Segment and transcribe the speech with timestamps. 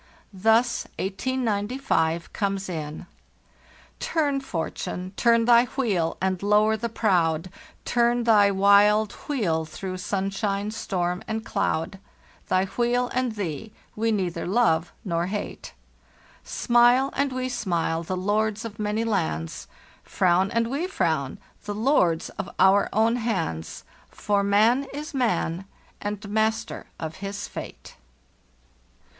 [0.17, 3.05] > Thus 1895 comes in:
[3.99, 7.51] "«Turn, Fortune, turn thy wheel and lower the proud;
[7.85, 11.99] Turn thy wild wheel thro' sunshine, storm, and cloud;
[12.49, 15.71] Thy wheel and thee we neither love nor hate.
[16.43, 19.67] "«Smile and we smile, the lords of many lands;
[20.03, 25.65] Frown and we frown, the Jords of our own hands; For man is man
[26.01, 27.97] and master of his fate.